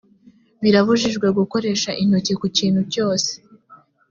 birabujijwe 0.61 1.27
gukoresha 1.37 1.89
intoki 2.03 2.33
ku 2.39 2.45
kintu 2.57 2.81
cyose 2.93 3.31